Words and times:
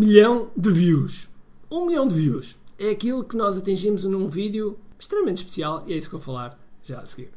milhão 0.00 0.50
de 0.56 0.72
views. 0.72 1.28
Um 1.70 1.84
milhão 1.84 2.08
de 2.08 2.14
views 2.14 2.56
é 2.78 2.88
aquilo 2.88 3.22
que 3.22 3.36
nós 3.36 3.54
atingimos 3.54 4.04
num 4.04 4.28
vídeo 4.28 4.78
extremamente 4.98 5.44
especial 5.44 5.84
e 5.86 5.92
é 5.92 5.96
isso 5.98 6.08
que 6.08 6.14
eu 6.14 6.18
vou 6.18 6.34
falar 6.34 6.58
já 6.82 7.00
a 7.00 7.04
seguir. 7.04 7.28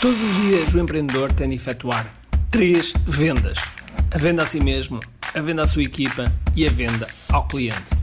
Todos 0.00 0.20
os 0.20 0.34
dias 0.34 0.74
o 0.74 0.80
empreendedor 0.80 1.32
tem 1.32 1.50
de 1.50 1.54
efetuar 1.54 2.12
três 2.50 2.92
vendas: 3.06 3.58
a 4.10 4.18
venda 4.18 4.42
a 4.42 4.46
si 4.46 4.58
mesmo, 4.58 4.98
a 5.32 5.40
venda 5.40 5.62
à 5.62 5.68
sua 5.68 5.84
equipa 5.84 6.24
e 6.56 6.66
a 6.66 6.70
venda 6.70 7.06
ao 7.28 7.46
cliente. 7.46 7.96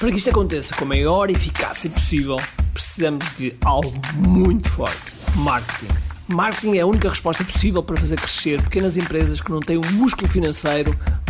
Para 0.00 0.10
que 0.10 0.16
isto 0.16 0.30
aconteça 0.30 0.74
com 0.74 0.84
a 0.86 0.88
maior 0.88 1.30
eficácia 1.30 1.88
possível, 1.88 2.38
precisamos 2.72 3.32
de 3.36 3.54
algo 3.64 3.92
muito 4.16 4.68
forte: 4.70 5.14
marketing. 5.36 5.94
Marketing 6.26 6.78
é 6.78 6.80
a 6.80 6.86
única 6.86 7.08
resposta 7.08 7.44
possível 7.44 7.84
para 7.84 7.96
fazer 7.96 8.16
crescer 8.16 8.60
pequenas 8.60 8.96
empresas 8.96 9.40
que 9.40 9.52
não 9.52 9.60
têm 9.60 9.76
o 9.76 9.92
músculo 9.92 10.28
financeiro 10.28 10.92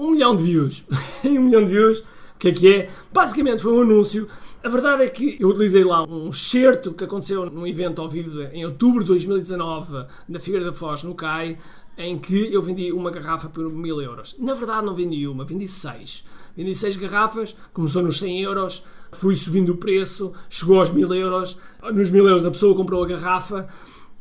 um 0.00 0.12
milhão 0.12 0.34
de 0.34 0.42
views. 0.42 0.84
um 1.24 1.40
milhão 1.40 1.64
de 1.64 1.70
views, 1.70 1.98
o 1.98 2.38
que 2.38 2.48
é 2.48 2.52
que 2.52 2.74
é? 2.74 2.90
Basicamente 3.12 3.62
foi 3.62 3.72
um 3.72 3.82
anúncio 3.82 4.28
a 4.62 4.68
verdade 4.68 5.04
é 5.04 5.08
que 5.08 5.38
eu 5.40 5.48
utilizei 5.48 5.82
lá 5.82 6.04
um 6.04 6.28
excerto 6.28 6.92
que 6.92 7.04
aconteceu 7.04 7.48
num 7.50 7.66
evento 7.66 8.02
ao 8.02 8.08
vivo 8.10 8.42
em 8.52 8.62
outubro 8.62 9.00
de 9.00 9.06
2019 9.06 10.04
na 10.28 10.38
Figueira 10.38 10.66
da 10.66 10.72
Foz, 10.72 11.02
no 11.02 11.14
CAI, 11.14 11.56
em 11.96 12.18
que 12.18 12.52
eu 12.52 12.60
vendi 12.60 12.92
uma 12.92 13.10
garrafa 13.10 13.48
por 13.48 13.72
mil 13.72 14.02
euros. 14.02 14.36
Na 14.38 14.52
verdade 14.52 14.84
não 14.84 14.94
vendi 14.94 15.26
uma, 15.26 15.46
vendi 15.46 15.66
seis. 15.66 16.26
Vendi 16.54 16.74
seis 16.74 16.94
garrafas, 16.98 17.56
começou 17.72 18.02
nos 18.02 18.18
100 18.18 18.42
euros, 18.42 18.84
fui 19.12 19.34
subindo 19.34 19.70
o 19.72 19.76
preço, 19.78 20.30
chegou 20.50 20.78
aos 20.78 20.90
mil 20.90 21.10
euros. 21.14 21.56
Nos 21.94 22.10
mil 22.10 22.28
euros 22.28 22.44
a 22.44 22.50
pessoa 22.50 22.76
comprou 22.76 23.02
a 23.02 23.06
garrafa 23.06 23.66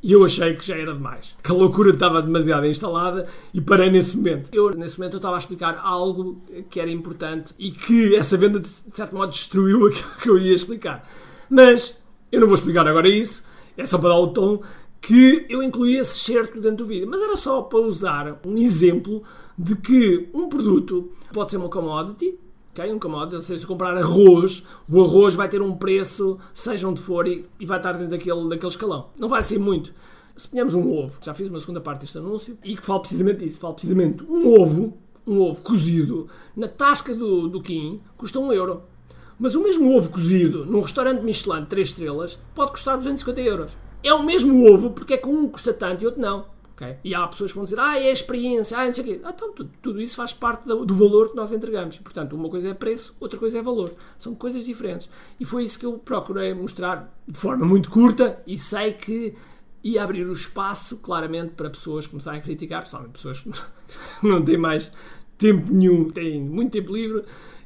e 0.01 0.13
eu 0.13 0.23
achei 0.23 0.55
que 0.55 0.65
já 0.65 0.77
era 0.77 0.93
demais. 0.93 1.37
Que 1.43 1.51
a 1.51 1.55
loucura 1.55 1.91
estava 1.91 2.21
demasiado 2.21 2.65
instalada 2.65 3.27
e 3.53 3.59
parei 3.59 3.89
nesse 3.89 4.15
momento. 4.17 4.49
Eu, 4.53 4.71
nesse 4.71 4.97
momento, 4.97 5.13
eu 5.13 5.17
estava 5.17 5.35
a 5.35 5.39
explicar 5.39 5.79
algo 5.83 6.41
que 6.69 6.79
era 6.79 6.89
importante 6.89 7.53
e 7.59 7.71
que 7.71 8.15
essa 8.15 8.37
venda, 8.37 8.59
de 8.59 8.67
certo 8.67 9.15
modo, 9.15 9.29
destruiu 9.29 9.87
aquilo 9.87 10.09
que 10.21 10.29
eu 10.29 10.37
ia 10.37 10.55
explicar. 10.55 11.07
Mas 11.49 12.01
eu 12.31 12.39
não 12.39 12.47
vou 12.47 12.55
explicar 12.55 12.87
agora 12.87 13.09
isso, 13.09 13.43
é 13.75 13.85
só 13.85 13.97
para 13.97 14.09
dar 14.09 14.19
o 14.19 14.27
tom 14.27 14.61
que 15.01 15.45
eu 15.49 15.63
incluí 15.63 15.97
esse 15.97 16.19
certo 16.19 16.59
dentro 16.59 16.77
do 16.77 16.85
vídeo. 16.85 17.07
Mas 17.09 17.21
era 17.21 17.35
só 17.35 17.61
para 17.61 17.79
usar 17.79 18.39
um 18.45 18.57
exemplo 18.57 19.23
de 19.57 19.75
que 19.75 20.29
um 20.33 20.47
produto 20.47 21.11
pode 21.33 21.49
ser 21.49 21.57
uma 21.57 21.69
commodity, 21.69 22.37
Um 22.87 22.99
commodity, 22.99 23.59
se 23.59 23.67
comprar 23.67 23.97
arroz, 23.97 24.63
o 24.89 25.01
arroz 25.01 25.35
vai 25.35 25.49
ter 25.49 25.61
um 25.61 25.75
preço, 25.75 26.37
seja 26.53 26.87
onde 26.87 27.01
for, 27.01 27.27
e, 27.27 27.45
e 27.59 27.65
vai 27.65 27.77
estar 27.77 27.93
dentro 27.93 28.09
daquele, 28.09 28.47
daquele 28.47 28.71
escalão. 28.71 29.09
Não 29.17 29.27
vai 29.27 29.43
ser 29.43 29.59
muito. 29.59 29.93
Se 30.35 30.47
ponhamos 30.47 30.73
um 30.73 30.91
ovo, 30.91 31.19
já 31.21 31.33
fiz 31.33 31.49
uma 31.49 31.59
segunda 31.59 31.81
parte 31.81 32.01
deste 32.01 32.17
anúncio, 32.17 32.57
e 32.63 32.75
que 32.75 32.83
fala 32.83 33.01
precisamente 33.01 33.43
disso, 33.43 33.59
fala 33.59 33.73
precisamente 33.73 34.23
um 34.23 34.59
ovo, 34.59 34.97
um 35.27 35.41
ovo 35.41 35.61
cozido, 35.61 36.27
na 36.55 36.67
tasca 36.67 37.13
do, 37.13 37.49
do 37.49 37.61
Kim, 37.61 37.99
custa 38.17 38.39
um 38.39 38.53
euro. 38.53 38.83
Mas 39.37 39.55
o 39.55 39.63
mesmo 39.63 39.95
ovo 39.95 40.09
cozido 40.09 40.65
num 40.65 40.81
restaurante 40.81 41.21
Michelin 41.21 41.61
de 41.61 41.67
3 41.67 41.87
estrelas 41.89 42.39
pode 42.53 42.71
custar 42.71 42.97
250 42.97 43.41
euros. 43.41 43.77
É 44.03 44.13
o 44.13 44.23
mesmo 44.23 44.65
ovo, 44.71 44.91
porque 44.91 45.13
é 45.13 45.17
que 45.17 45.27
um 45.27 45.47
custa 45.47 45.73
tanto 45.73 46.03
e 46.03 46.05
outro 46.05 46.21
não. 46.21 46.45
Okay? 46.79 46.95
E 47.03 47.13
há 47.13 47.27
pessoas 47.27 47.51
que 47.51 47.57
vão 47.57 47.65
dizer, 47.65 47.77
ah, 47.77 47.99
é 47.99 48.07
a 48.07 48.11
experiência, 48.11 48.77
ah, 48.77 48.85
não 48.85 48.93
sei 48.93 49.03
o 49.03 49.07
quê. 49.07 49.21
Ah, 49.25 49.33
então, 49.35 49.51
tudo, 49.51 49.69
tudo, 49.81 50.01
isso 50.01 50.15
faz 50.15 50.31
parte 50.31 50.65
do, 50.65 50.85
do, 50.85 50.95
valor 50.95 51.29
que 51.29 51.35
nós 51.35 51.51
entregamos. 51.51 51.97
Portanto, 51.97 52.37
uma 52.37 52.49
coisa 52.49 52.69
é 52.69 52.73
preço, 52.73 53.17
outra 53.19 53.37
coisa 53.37 53.59
é 53.59 53.61
valor. 53.61 53.93
São 54.17 54.33
coisas 54.33 54.65
diferentes. 54.65 55.09
E 55.37 55.43
foi 55.43 55.65
isso 55.65 55.77
que 55.77 55.85
eu 55.85 55.99
procurei 55.99 56.53
mostrar 56.53 57.13
de 57.27 57.37
forma 57.37 57.65
muito 57.65 57.91
curta 57.91 58.41
e 58.47 58.57
sei 58.57 58.93
que 58.93 59.35
ia 59.83 60.01
abrir 60.01 60.25
o 60.25 60.31
espaço, 60.31 60.97
claramente, 60.97 61.51
para 61.51 61.69
pessoas 61.69 62.07
começarem 62.07 62.39
a 62.39 62.43
criticar, 62.43 62.79
principalmente 62.79 63.11
pessoas 63.11 63.41
que 63.41 63.51
não 64.25 64.41
têm 64.41 64.57
mais 64.57 64.89
tempo 65.37 65.73
nenhum, 65.73 66.07
têm 66.09 66.41
muito 66.41 66.71
tempo 66.71 66.95
livre 66.95 67.23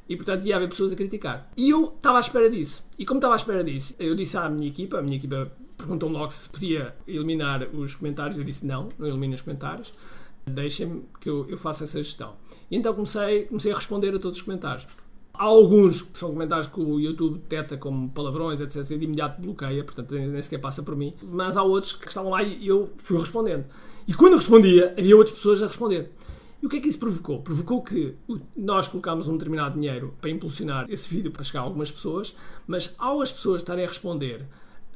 e 0.09 0.15
portanto 0.15 0.45
ia 0.45 0.55
haver 0.55 0.69
pessoas 0.69 0.91
a 0.91 0.95
criticar. 0.95 1.51
E 1.55 1.69
eu 1.69 1.83
estava 1.83 2.17
à 2.17 2.19
espera 2.19 2.49
disso. 2.49 2.87
E 2.97 3.05
como 3.05 3.19
estava 3.19 3.35
à 3.35 3.37
espera 3.37 3.63
disso, 3.63 3.95
eu 3.99 4.15
disse 4.15 4.37
à 4.37 4.49
minha 4.49 4.67
equipa, 4.67 4.97
a 4.97 5.01
minha 5.03 5.17
equipa 5.17 5.51
perguntou-me 5.83 6.15
logo 6.15 6.31
se 6.31 6.49
podia 6.49 6.95
eliminar 7.07 7.67
os 7.73 7.95
comentários. 7.95 8.37
Eu 8.37 8.43
disse 8.43 8.65
não, 8.65 8.89
não 8.97 9.07
elimino 9.07 9.33
os 9.33 9.41
comentários. 9.41 9.93
Deixem-me 10.45 11.03
que 11.19 11.29
eu, 11.29 11.45
eu 11.49 11.57
faça 11.57 11.83
essa 11.83 12.01
gestão. 12.01 12.35
E 12.69 12.75
então 12.75 12.93
comecei, 12.93 13.45
comecei 13.45 13.71
a 13.71 13.75
responder 13.75 14.13
a 14.15 14.19
todos 14.19 14.37
os 14.37 14.43
comentários. 14.43 14.87
Há 15.33 15.45
alguns 15.45 16.03
que 16.03 16.17
são 16.17 16.29
comentários 16.29 16.67
que 16.67 16.79
o 16.79 16.99
YouTube 16.99 17.39
detecta 17.39 17.75
como 17.77 18.09
palavrões, 18.09 18.61
etc. 18.61 18.77
E 18.91 18.97
de 18.97 19.05
imediato 19.05 19.41
bloqueia, 19.41 19.83
portanto 19.83 20.13
nem 20.13 20.41
sequer 20.41 20.59
passa 20.59 20.83
por 20.83 20.95
mim. 20.95 21.13
Mas 21.23 21.57
há 21.57 21.63
outros 21.63 21.93
que 21.93 22.07
estavam 22.07 22.31
lá 22.31 22.43
e 22.43 22.67
eu 22.67 22.91
fui 22.97 23.17
respondendo. 23.17 23.65
E 24.07 24.13
quando 24.13 24.35
respondia, 24.35 24.93
havia 24.97 25.15
outras 25.15 25.35
pessoas 25.35 25.63
a 25.63 25.67
responder. 25.67 26.11
E 26.61 26.65
o 26.65 26.69
que 26.69 26.77
é 26.77 26.79
que 26.79 26.87
isso 26.87 26.99
provocou? 26.99 27.41
Provocou 27.41 27.81
que 27.81 28.15
nós 28.55 28.87
colocámos 28.87 29.27
um 29.27 29.33
determinado 29.33 29.77
dinheiro 29.77 30.13
para 30.21 30.29
impulsionar 30.29 30.85
esse 30.89 31.13
vídeo 31.13 31.29
para 31.29 31.43
chegar 31.43 31.59
a 31.59 31.63
algumas 31.63 31.91
pessoas, 31.91 32.35
mas 32.65 32.95
ao 32.97 33.21
as 33.21 33.31
pessoas 33.33 33.61
estarem 33.61 33.83
a 33.83 33.87
responder 33.87 34.47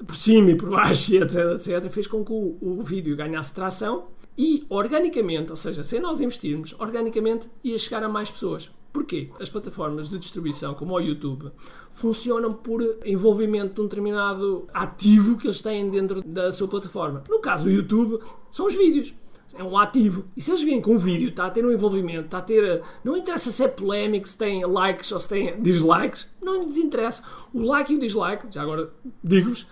por 0.06 0.16
cima 0.16 0.52
e 0.52 0.56
por 0.56 0.70
baixo, 0.70 1.16
etc, 1.18 1.36
etc, 1.56 1.90
fez 1.90 2.08
com 2.08 2.24
que 2.24 2.32
o, 2.32 2.58
o 2.62 2.82
vídeo 2.82 3.16
ganhasse 3.16 3.54
tração 3.54 4.08
e 4.38 4.66
organicamente, 4.70 5.52
ou 5.52 5.58
seja, 5.58 5.84
sem 5.84 6.00
nós 6.00 6.22
investirmos, 6.22 6.76
organicamente 6.80 7.50
ia 7.64 7.78
chegar 7.80 8.04
a 8.04 8.10
mais 8.10 8.30
pessoas. 8.30 8.70
Porquê? 8.94 9.30
As 9.40 9.50
plataformas 9.50 10.10
de 10.10 10.18
distribuição, 10.18 10.74
como 10.74 10.94
o 10.94 11.00
YouTube, 11.00 11.52
funcionam 11.92 12.54
por 12.54 12.82
envolvimento 13.06 13.76
de 13.76 13.82
um 13.82 13.84
determinado 13.84 14.68
ativo 14.74 15.38
que 15.38 15.48
eles 15.48 15.62
têm 15.62 15.90
dentro 15.90 16.24
da 16.24 16.52
sua 16.52 16.68
plataforma. 16.68 17.24
No 17.30 17.40
caso 17.40 17.66
do 17.66 17.72
YouTube, 17.72 18.20
são 18.50 18.66
os 18.66 18.76
vídeos. 18.76 19.14
É 19.58 19.64
um 19.64 19.78
ativo. 19.78 20.26
E 20.36 20.42
se 20.42 20.52
eles 20.52 20.62
virem 20.62 20.82
com 20.82 20.96
o 20.96 21.00
vídeo, 21.00 21.30
está 21.30 21.48
a 21.48 21.50
ter 21.50 21.66
um 21.66 21.72
envolvimento, 21.72 22.26
está 22.26 22.38
a 22.38 22.42
ter. 22.42 22.82
Não 23.04 23.18
interessa 23.18 23.52
se 23.52 23.64
é 23.64 23.68
polémico, 23.68 24.28
se 24.28 24.38
tem 24.38 24.64
likes 24.66 25.12
ou 25.12 25.20
se 25.20 25.28
tem 25.28 25.60
dislikes, 25.62 26.30
não 26.42 26.66
lhes 26.66 26.78
interessa. 26.78 27.24
O 27.54 27.64
like 27.64 27.92
e 27.92 27.98
o 27.98 28.00
dislike, 28.00 28.46
já 28.52 28.62
agora 28.62 28.92
digo-vos, 29.24 29.68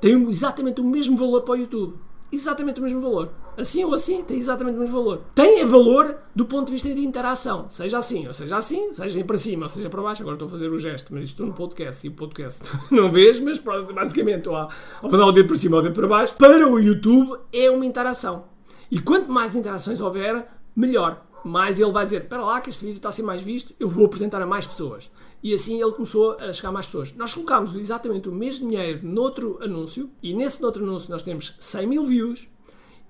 tem 0.00 0.28
exatamente 0.28 0.80
o 0.80 0.84
mesmo 0.84 1.16
valor 1.16 1.42
para 1.42 1.52
o 1.52 1.56
YouTube. 1.56 1.98
Exatamente 2.32 2.78
o 2.78 2.82
mesmo 2.82 3.00
valor. 3.00 3.32
Assim 3.56 3.84
ou 3.84 3.92
assim, 3.92 4.22
tem 4.22 4.38
exatamente 4.38 4.76
o 4.76 4.80
mesmo 4.80 4.94
valor. 4.94 5.22
Tem 5.34 5.66
valor 5.66 6.16
do 6.34 6.46
ponto 6.46 6.66
de 6.66 6.72
vista 6.72 6.88
de 6.88 7.00
interação. 7.00 7.68
Seja 7.68 7.98
assim, 7.98 8.26
ou 8.26 8.32
seja 8.32 8.56
assim, 8.56 8.92
seja 8.92 9.24
para 9.24 9.36
cima, 9.36 9.64
ou 9.64 9.68
seja 9.68 9.90
para 9.90 10.00
baixo. 10.00 10.22
Agora 10.22 10.36
estou 10.36 10.46
a 10.46 10.50
fazer 10.50 10.70
o 10.70 10.78
gesto, 10.78 11.12
mas 11.12 11.24
estou 11.24 11.46
no 11.46 11.52
podcast 11.52 12.06
e 12.06 12.10
o 12.10 12.12
podcast 12.12 12.62
não 12.92 13.08
vês, 13.08 13.40
mas 13.40 13.58
basicamente 13.58 14.38
estou 14.38 14.54
a, 14.54 14.68
a 15.02 15.06
o 15.06 15.32
dedo 15.32 15.48
para 15.48 15.56
cima 15.56 15.76
ou 15.76 15.82
o 15.82 15.84
dedo 15.84 15.94
para 15.94 16.06
baixo. 16.06 16.34
Para 16.36 16.68
o 16.68 16.78
YouTube 16.78 17.36
é 17.52 17.70
uma 17.70 17.84
interação. 17.84 18.49
E 18.90 19.00
quanto 19.00 19.30
mais 19.30 19.54
interações 19.54 20.00
houver, 20.00 20.46
melhor 20.74 21.24
mais 21.44 21.80
ele 21.80 21.92
vai 21.92 22.04
dizer: 22.04 22.22
Espera 22.22 22.44
lá, 22.44 22.60
que 22.60 22.70
este 22.70 22.84
vídeo 22.84 22.98
está 22.98 23.08
a 23.08 23.12
ser 23.12 23.22
mais 23.22 23.42
visto, 23.42 23.74
eu 23.78 23.88
vou 23.88 24.06
apresentar 24.06 24.40
a 24.42 24.46
mais 24.46 24.66
pessoas. 24.66 25.10
E 25.42 25.54
assim 25.54 25.80
ele 25.80 25.92
começou 25.92 26.32
a 26.32 26.52
chegar 26.52 26.68
a 26.68 26.72
mais 26.72 26.86
pessoas. 26.86 27.14
Nós 27.14 27.32
colocámos 27.34 27.74
exatamente 27.74 28.28
o 28.28 28.32
mesmo 28.32 28.68
dinheiro 28.68 29.00
noutro 29.06 29.58
anúncio, 29.62 30.10
e 30.22 30.34
nesse 30.34 30.64
outro 30.64 30.84
anúncio 30.84 31.10
nós 31.10 31.22
temos 31.22 31.56
100 31.58 31.86
mil 31.86 32.06
views, 32.06 32.48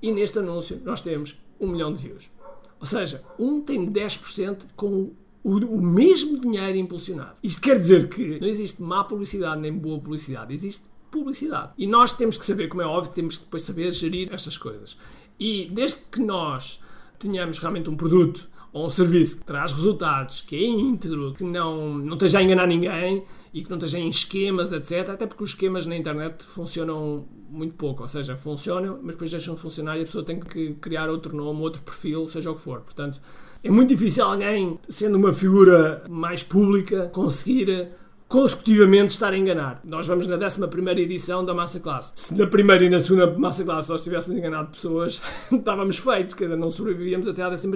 e 0.02 0.12
neste 0.12 0.38
anúncio 0.38 0.80
nós 0.84 1.00
temos 1.00 1.40
1 1.58 1.66
milhão 1.66 1.92
de 1.92 2.00
views. 2.00 2.30
Ou 2.78 2.86
seja, 2.86 3.22
um 3.38 3.60
tem 3.60 3.90
10% 3.90 4.62
com 4.74 5.12
o, 5.42 5.56
o 5.56 5.82
mesmo 5.82 6.40
dinheiro 6.40 6.78
impulsionado. 6.78 7.36
Isto 7.42 7.60
quer 7.60 7.78
dizer 7.78 8.08
que 8.08 8.40
não 8.40 8.48
existe 8.48 8.82
má 8.82 9.04
publicidade 9.04 9.60
nem 9.60 9.72
boa 9.72 9.98
publicidade, 9.98 10.54
existe 10.54 10.84
publicidade. 11.10 11.72
E 11.76 11.86
nós 11.86 12.12
temos 12.12 12.38
que 12.38 12.46
saber, 12.46 12.68
como 12.68 12.80
é 12.80 12.86
óbvio, 12.86 13.12
temos 13.12 13.36
que 13.36 13.44
depois 13.44 13.62
saber 13.62 13.92
gerir 13.92 14.32
estas 14.32 14.56
coisas. 14.56 14.96
E 15.40 15.70
desde 15.72 16.02
que 16.12 16.20
nós 16.20 16.82
tenhamos 17.18 17.58
realmente 17.58 17.88
um 17.88 17.96
produto 17.96 18.50
ou 18.72 18.86
um 18.86 18.90
serviço 18.90 19.38
que 19.38 19.44
traz 19.44 19.72
resultados, 19.72 20.42
que 20.42 20.54
é 20.54 20.64
íntegro, 20.64 21.32
que 21.32 21.42
não, 21.42 21.98
não 21.98 22.12
esteja 22.12 22.38
a 22.38 22.42
enganar 22.42 22.66
ninguém 22.66 23.24
e 23.52 23.64
que 23.64 23.70
não 23.70 23.78
esteja 23.78 23.98
em 23.98 24.08
esquemas, 24.08 24.70
etc. 24.70 25.08
Até 25.08 25.26
porque 25.26 25.42
os 25.42 25.50
esquemas 25.50 25.86
na 25.86 25.96
internet 25.96 26.44
funcionam 26.44 27.24
muito 27.50 27.74
pouco, 27.74 28.02
ou 28.02 28.08
seja, 28.08 28.36
funcionam, 28.36 29.00
mas 29.02 29.14
depois 29.14 29.30
deixam 29.30 29.54
de 29.54 29.60
funcionar 29.60 29.96
e 29.98 30.02
a 30.02 30.04
pessoa 30.04 30.22
tem 30.22 30.38
que 30.38 30.74
criar 30.74 31.08
outro 31.08 31.36
nome, 31.36 31.60
outro 31.62 31.82
perfil, 31.82 32.26
seja 32.26 32.50
o 32.50 32.54
que 32.54 32.60
for. 32.60 32.80
Portanto, 32.80 33.20
é 33.64 33.70
muito 33.70 33.88
difícil 33.88 34.24
alguém, 34.24 34.78
sendo 34.88 35.16
uma 35.16 35.32
figura 35.32 36.04
mais 36.08 36.44
pública, 36.44 37.08
conseguir 37.08 37.88
consecutivamente 38.30 39.12
estar 39.12 39.32
a 39.32 39.36
enganar. 39.36 39.80
Nós 39.82 40.06
vamos 40.06 40.28
na 40.28 40.36
11 40.36 40.62
edição 41.00 41.44
da 41.44 41.52
Masterclass. 41.52 42.12
Se 42.14 42.38
na 42.38 42.46
primeira 42.46 42.84
e 42.84 42.88
na 42.88 43.00
segunda 43.00 43.26
Masterclass 43.36 43.88
nós 43.88 44.04
tivéssemos 44.04 44.38
enganado 44.38 44.70
pessoas, 44.70 45.20
estávamos 45.50 45.98
feitos, 45.98 46.36
quer 46.36 46.44
dizer, 46.44 46.56
não 46.56 46.70
sobrevivíamos 46.70 47.26
até 47.26 47.42
à 47.42 47.50
11. 47.50 47.68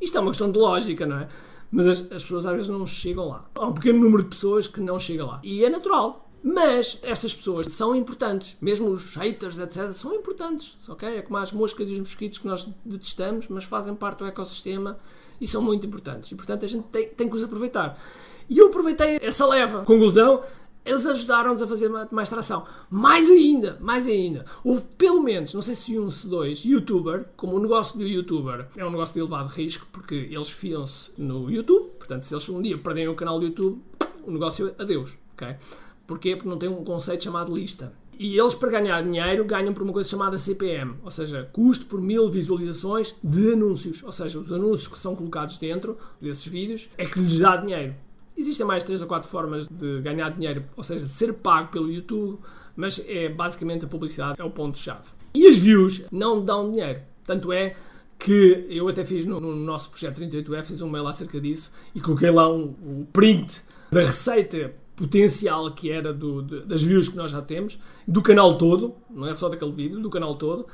Isto 0.00 0.18
é 0.18 0.20
uma 0.20 0.30
questão 0.32 0.50
de 0.50 0.58
lógica, 0.58 1.06
não 1.06 1.18
é? 1.18 1.28
mas 1.70 1.86
as, 1.86 2.00
as 2.10 2.22
pessoas 2.22 2.44
às 2.44 2.52
vezes 2.52 2.68
não 2.68 2.84
chegam 2.86 3.28
lá. 3.28 3.48
Há 3.54 3.66
um 3.66 3.72
pequeno 3.72 4.00
número 4.00 4.24
de 4.24 4.30
pessoas 4.30 4.66
que 4.66 4.80
não 4.80 4.98
chega 4.98 5.24
lá. 5.24 5.40
E 5.44 5.64
é 5.64 5.70
natural. 5.70 6.28
Mas 6.42 7.00
essas 7.02 7.34
pessoas 7.34 7.66
são 7.72 7.94
importantes, 7.94 8.56
mesmo 8.60 8.88
os 8.88 9.16
haters, 9.16 9.58
etc., 9.58 9.92
são 9.92 10.14
importantes, 10.14 10.78
ok? 10.88 11.18
É 11.18 11.22
como 11.22 11.36
as 11.36 11.52
moscas 11.52 11.88
e 11.88 11.92
os 11.92 11.98
mosquitos 11.98 12.38
que 12.38 12.46
nós 12.46 12.68
detestamos, 12.84 13.48
mas 13.48 13.64
fazem 13.64 13.94
parte 13.94 14.20
do 14.20 14.26
ecossistema 14.26 14.98
e 15.40 15.46
são 15.46 15.62
muito 15.62 15.86
importantes. 15.86 16.32
E 16.32 16.34
portanto 16.34 16.64
a 16.64 16.68
gente 16.68 16.84
tem, 16.88 17.08
tem 17.08 17.28
que 17.28 17.36
os 17.36 17.42
aproveitar. 17.42 17.98
E 18.48 18.58
eu 18.58 18.68
aproveitei 18.68 19.18
essa 19.20 19.46
leva. 19.46 19.84
Conclusão, 19.84 20.42
eles 20.84 21.04
ajudaram-nos 21.04 21.60
a 21.60 21.66
fazer 21.66 21.90
mais 22.10 22.30
tração. 22.30 22.64
Mais 22.88 23.28
ainda, 23.28 23.76
mais 23.80 24.06
ainda. 24.06 24.44
Houve 24.64 24.84
pelo 24.96 25.22
menos, 25.22 25.52
não 25.52 25.60
sei 25.60 25.74
se 25.74 25.98
um, 25.98 26.10
se 26.10 26.26
dois, 26.26 26.64
youtuber, 26.64 27.26
como 27.36 27.56
o 27.56 27.60
negócio 27.60 27.98
do 27.98 28.06
youtuber 28.06 28.66
é 28.76 28.84
um 28.84 28.90
negócio 28.90 29.14
de 29.14 29.20
elevado 29.20 29.48
risco, 29.48 29.86
porque 29.92 30.14
eles 30.14 30.50
fiam-se 30.50 31.10
no 31.18 31.50
YouTube, 31.50 31.90
portanto, 31.98 32.22
se 32.22 32.32
eles 32.32 32.48
um 32.48 32.62
dia 32.62 32.78
perderem 32.78 33.08
o 33.08 33.14
canal 33.14 33.38
do 33.38 33.46
YouTube, 33.46 33.82
o 34.24 34.30
negócio 34.30 34.68
é 34.68 34.82
adeus, 34.82 35.18
ok? 35.34 35.56
Porquê? 36.06 36.34
Porque 36.34 36.48
não 36.48 36.58
tem 36.58 36.70
um 36.70 36.82
conceito 36.82 37.24
chamado 37.24 37.54
lista. 37.54 37.92
E 38.18 38.36
eles, 38.36 38.54
para 38.54 38.70
ganhar 38.70 39.00
dinheiro, 39.02 39.44
ganham 39.44 39.72
por 39.72 39.84
uma 39.84 39.92
coisa 39.92 40.08
chamada 40.08 40.36
CPM, 40.36 40.96
ou 41.04 41.10
seja, 41.10 41.48
custo 41.52 41.86
por 41.86 42.00
mil 42.00 42.28
visualizações 42.28 43.14
de 43.22 43.52
anúncios. 43.52 44.02
Ou 44.02 44.10
seja, 44.10 44.38
os 44.40 44.50
anúncios 44.50 44.88
que 44.88 44.98
são 44.98 45.14
colocados 45.14 45.56
dentro 45.58 45.96
desses 46.20 46.46
vídeos 46.46 46.90
é 46.98 47.06
que 47.06 47.20
lhes 47.20 47.38
dá 47.38 47.56
dinheiro. 47.56 47.94
Existem 48.36 48.66
mais 48.66 48.82
três 48.82 49.00
ou 49.00 49.06
quatro 49.08 49.28
formas 49.28 49.68
de 49.68 50.00
ganhar 50.00 50.30
dinheiro, 50.30 50.64
ou 50.76 50.82
seja, 50.82 51.04
de 51.04 51.10
ser 51.10 51.32
pago 51.34 51.70
pelo 51.70 51.90
YouTube, 51.90 52.38
mas 52.76 53.04
é 53.08 53.28
basicamente 53.28 53.84
a 53.84 53.88
publicidade 53.88 54.40
é 54.40 54.44
o 54.44 54.50
ponto-chave. 54.50 55.08
E 55.34 55.46
as 55.46 55.58
views 55.58 56.04
não 56.10 56.44
dão 56.44 56.70
dinheiro. 56.70 57.00
Tanto 57.24 57.52
é 57.52 57.74
que 58.18 58.66
eu 58.68 58.88
até 58.88 59.04
fiz 59.04 59.24
no, 59.26 59.40
no 59.40 59.54
nosso 59.54 59.90
projeto 59.90 60.20
38F, 60.20 60.64
fiz 60.64 60.82
um 60.82 60.88
mail 60.88 61.06
acerca 61.06 61.40
disso 61.40 61.72
e 61.94 62.00
coloquei 62.00 62.30
lá 62.30 62.52
um, 62.52 62.74
um 62.84 63.06
print 63.12 63.62
da 63.92 64.00
receita 64.00 64.72
potencial 64.98 65.70
que 65.70 65.90
era 65.90 66.12
do, 66.12 66.42
de, 66.42 66.66
das 66.66 66.82
views 66.82 67.08
que 67.08 67.16
nós 67.16 67.30
já 67.30 67.40
temos, 67.40 67.78
do 68.06 68.20
canal 68.20 68.58
todo, 68.58 68.96
não 69.08 69.26
é 69.26 69.34
só 69.34 69.48
daquele 69.48 69.72
vídeo, 69.72 70.00
do 70.00 70.10
canal 70.10 70.34
todo, 70.34 70.66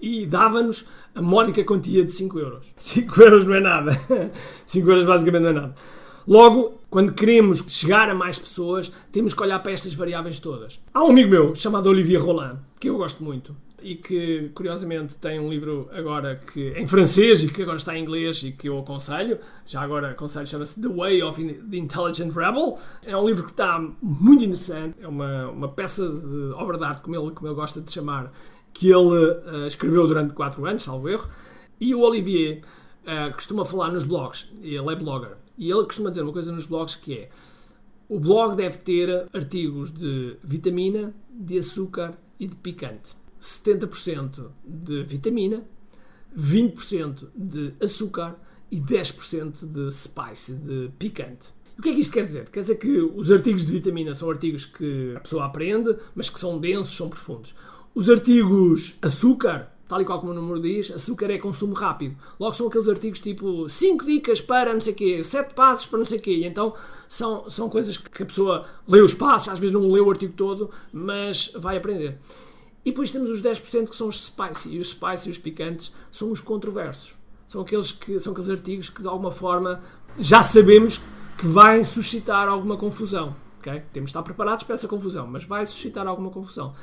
e 0.00 0.24
dava-nos 0.24 0.86
a 1.14 1.20
módica 1.20 1.64
quantia 1.64 2.04
de 2.04 2.12
5 2.12 2.38
euros. 2.38 2.74
5 2.78 3.22
euros 3.22 3.44
não 3.44 3.54
é 3.54 3.60
nada. 3.60 3.92
5 4.66 4.88
euros 4.88 5.04
basicamente 5.04 5.42
não 5.42 5.50
é 5.50 5.52
nada. 5.52 5.74
Logo, 6.26 6.80
quando 6.88 7.12
queremos 7.12 7.64
chegar 7.66 8.08
a 8.08 8.14
mais 8.14 8.38
pessoas, 8.38 8.92
temos 9.10 9.34
que 9.34 9.42
olhar 9.42 9.58
para 9.58 9.72
estas 9.72 9.92
variáveis 9.94 10.38
todas. 10.38 10.80
Há 10.94 11.02
um 11.04 11.10
amigo 11.10 11.30
meu 11.30 11.54
chamado 11.54 11.88
Olivier 11.88 12.22
Roland, 12.22 12.58
que 12.78 12.88
eu 12.88 12.96
gosto 12.96 13.24
muito, 13.24 13.56
e 13.82 13.96
que 13.96 14.50
curiosamente 14.54 15.16
tem 15.16 15.38
um 15.38 15.48
livro 15.48 15.88
agora 15.92 16.36
que 16.36 16.70
em 16.76 16.86
francês 16.86 17.42
e 17.42 17.48
que 17.48 17.62
agora 17.62 17.76
está 17.76 17.96
em 17.96 18.02
inglês 18.02 18.42
e 18.42 18.52
que 18.52 18.68
eu 18.68 18.78
aconselho. 18.78 19.38
Já 19.66 19.82
agora 19.82 20.10
aconselho, 20.10 20.46
chama-se 20.46 20.80
The 20.80 20.88
Way 20.88 21.22
of 21.22 21.44
the 21.44 21.76
Intelligent 21.76 22.32
Rebel. 22.32 22.78
É 23.06 23.16
um 23.16 23.26
livro 23.26 23.44
que 23.44 23.50
está 23.50 23.78
muito 24.00 24.44
interessante, 24.44 24.96
é 25.00 25.08
uma, 25.08 25.48
uma 25.48 25.68
peça 25.68 26.08
de 26.08 26.52
obra 26.54 26.78
de 26.78 26.84
arte, 26.84 27.02
como 27.02 27.16
ele, 27.16 27.30
como 27.32 27.48
ele 27.48 27.54
gosta 27.54 27.80
de 27.80 27.90
chamar, 27.90 28.32
que 28.72 28.88
ele 28.88 29.08
uh, 29.08 29.66
escreveu 29.66 30.06
durante 30.06 30.34
4 30.34 30.64
anos, 30.66 30.82
salvo 30.82 31.08
erro. 31.08 31.28
E 31.80 31.94
o 31.94 32.00
Olivier 32.00 32.62
uh, 33.04 33.32
costuma 33.34 33.64
falar 33.64 33.90
nos 33.90 34.04
blogs, 34.04 34.52
ele 34.62 34.92
é 34.92 34.96
blogger, 34.96 35.36
e 35.58 35.70
ele 35.70 35.84
costuma 35.84 36.10
dizer 36.10 36.22
uma 36.22 36.32
coisa 36.32 36.52
nos 36.52 36.66
blogs 36.66 36.94
que 36.96 37.14
é 37.14 37.28
o 38.12 38.20
blog 38.20 38.54
deve 38.54 38.76
ter 38.76 39.26
artigos 39.32 39.90
de 39.90 40.36
vitamina, 40.44 41.14
de 41.30 41.58
açúcar 41.58 42.12
e 42.38 42.46
de 42.46 42.54
picante. 42.56 43.16
70% 43.42 44.50
de 44.64 45.02
vitamina, 45.02 45.64
20% 46.38 47.26
de 47.34 47.74
açúcar 47.82 48.36
e 48.70 48.80
10% 48.80 49.66
de 49.66 49.90
spice, 49.90 50.54
de 50.54 50.90
picante. 50.98 51.48
O 51.76 51.82
que 51.82 51.88
é 51.88 51.92
que 51.94 52.00
isto 52.00 52.12
quer 52.12 52.24
dizer? 52.24 52.48
Quer 52.48 52.60
dizer 52.60 52.76
que 52.76 53.00
os 53.00 53.32
artigos 53.32 53.66
de 53.66 53.72
vitamina 53.72 54.14
são 54.14 54.30
artigos 54.30 54.64
que 54.64 55.14
a 55.16 55.20
pessoa 55.20 55.46
aprende, 55.46 55.96
mas 56.14 56.30
que 56.30 56.38
são 56.38 56.58
densos, 56.58 56.96
são 56.96 57.08
profundos. 57.08 57.54
Os 57.94 58.08
artigos 58.08 58.96
açúcar, 59.02 59.72
tal 59.88 60.00
e 60.00 60.04
qual 60.04 60.20
como 60.20 60.32
o 60.32 60.34
número 60.34 60.60
diz, 60.60 60.90
açúcar 60.92 61.30
é 61.30 61.38
consumo 61.38 61.74
rápido. 61.74 62.16
Logo 62.38 62.54
são 62.54 62.68
aqueles 62.68 62.88
artigos 62.88 63.18
tipo 63.18 63.68
5 63.68 64.04
dicas 64.06 64.40
para 64.40 64.72
não 64.72 64.80
sei 64.80 64.92
o 64.92 64.96
quê, 64.96 65.24
7 65.24 65.54
passos 65.54 65.86
para 65.86 65.98
não 65.98 66.06
sei 66.06 66.18
o 66.18 66.22
quê. 66.22 66.30
E 66.30 66.44
então 66.44 66.72
são, 67.08 67.50
são 67.50 67.68
coisas 67.68 67.96
que 67.98 68.22
a 68.22 68.26
pessoa 68.26 68.64
lê 68.86 69.00
os 69.00 69.12
passos, 69.12 69.48
às 69.48 69.58
vezes 69.58 69.74
não 69.74 69.90
lê 69.90 70.00
o 70.00 70.08
artigo 70.08 70.34
todo, 70.34 70.70
mas 70.92 71.52
vai 71.56 71.76
aprender. 71.76 72.18
E 72.84 72.90
depois 72.90 73.10
temos 73.10 73.30
os 73.30 73.42
10% 73.42 73.88
que 73.88 73.96
são 73.96 74.08
os 74.08 74.24
spicy. 74.26 74.70
E 74.70 74.78
os 74.78 74.90
spicy 74.90 75.30
os 75.30 75.38
picantes 75.38 75.92
são 76.10 76.30
os 76.30 76.40
controversos. 76.40 77.16
São 77.46 77.60
aqueles, 77.60 77.92
que, 77.92 78.18
são 78.18 78.32
aqueles 78.32 78.50
artigos 78.50 78.88
que 78.88 79.02
de 79.02 79.08
alguma 79.08 79.30
forma 79.30 79.80
já 80.18 80.42
sabemos 80.42 81.02
que 81.38 81.46
vai 81.46 81.84
suscitar 81.84 82.48
alguma 82.48 82.76
confusão. 82.76 83.36
Temos 83.62 83.92
de 83.92 84.00
estar 84.10 84.22
preparados 84.22 84.64
para 84.64 84.74
essa 84.74 84.88
confusão, 84.88 85.26
mas 85.26 85.44
vai 85.44 85.64
suscitar 85.64 86.06
alguma 86.06 86.30
confusão. 86.30 86.74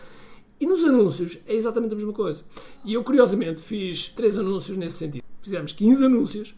E 0.60 0.66
nos 0.66 0.84
anúncios 0.84 1.40
é 1.46 1.54
exatamente 1.54 1.94
a 1.94 1.96
mesma 1.96 2.14
coisa. 2.14 2.44
E 2.84 2.94
eu, 2.94 3.04
curiosamente, 3.04 3.62
fiz 3.62 4.10
três 4.10 4.38
anúncios 4.38 4.78
nesse 4.78 4.98
sentido. 4.98 5.24
Fizemos 5.42 5.72
15 5.72 6.06
anúncios, 6.06 6.56